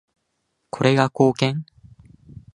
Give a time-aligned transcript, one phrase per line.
[0.71, 1.63] これが貢献？